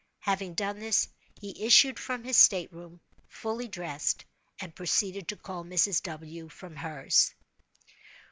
Having 0.21 0.55
done 0.55 0.79
this, 0.79 1.09
he 1.39 1.63
issued 1.63 1.99
from 1.99 2.23
his 2.23 2.35
state 2.35 2.73
room, 2.73 2.99
fully 3.27 3.67
dressed, 3.67 4.25
and 4.59 4.73
proceeded 4.73 5.27
to 5.27 5.35
call 5.35 5.63
Mrs. 5.63 6.01
W. 6.01 6.49
from 6.49 6.75
hers. 6.77 7.35